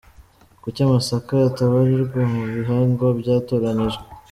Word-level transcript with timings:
Kuki 0.61 0.79
amasaka 0.87 1.33
atabarirwa 1.49 2.21
mu 2.33 2.41
bihingwa 2.53 3.07
byatoranyijwe?. 3.19 4.03